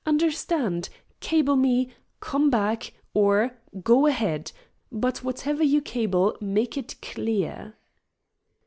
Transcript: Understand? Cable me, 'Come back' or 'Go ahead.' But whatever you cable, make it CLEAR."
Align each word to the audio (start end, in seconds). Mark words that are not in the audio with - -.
Understand? 0.03 0.89
Cable 1.19 1.55
me, 1.55 1.93
'Come 2.21 2.49
back' 2.49 2.91
or 3.13 3.51
'Go 3.83 4.07
ahead.' 4.07 4.51
But 4.91 5.23
whatever 5.23 5.61
you 5.63 5.79
cable, 5.79 6.35
make 6.41 6.75
it 6.75 6.95
CLEAR." 7.03 7.75